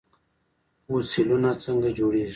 [0.85, 2.29] فوسیلونه څنګه جوړیږي؟